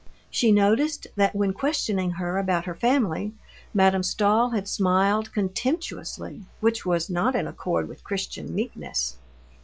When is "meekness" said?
8.55-9.17